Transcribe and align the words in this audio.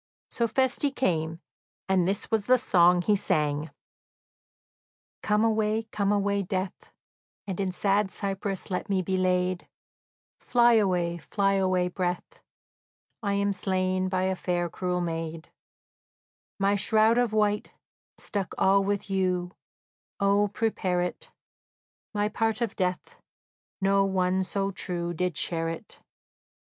So 0.31 0.47
Feste 0.47 0.89
came, 0.95 1.41
and 1.87 2.07
this 2.07 2.31
was 2.31 2.47
the 2.47 2.57
song 2.57 3.03
he 3.03 3.15
sang: 3.15 3.69
"Come 5.21 5.43
away, 5.45 5.83
come 5.91 6.11
away, 6.11 6.41
death, 6.41 6.91
And 7.45 7.59
in 7.59 7.71
sad 7.71 8.09
cypress 8.09 8.71
let 8.71 8.89
me 8.89 9.03
be 9.03 9.15
laid; 9.15 9.67
Fly 10.39 10.73
away, 10.73 11.19
fly 11.19 11.53
away, 11.53 11.87
breath; 11.87 12.41
I 13.21 13.33
am 13.33 13.53
slain 13.53 14.09
by 14.09 14.23
a 14.23 14.35
fair, 14.35 14.71
cruel 14.71 15.01
maid; 15.01 15.51
My 16.57 16.73
shroud 16.73 17.19
of 17.19 17.31
white, 17.31 17.69
stuck 18.17 18.55
all 18.57 18.83
with 18.83 19.07
yew, 19.07 19.51
O, 20.19 20.47
prepare 20.47 21.03
it! 21.03 21.29
My 22.11 22.27
part 22.27 22.59
of 22.59 22.75
death, 22.75 23.21
no 23.79 24.05
one 24.05 24.43
so 24.43 24.71
true 24.71 25.13
Did 25.13 25.37
share 25.37 25.69
it. 25.69 25.99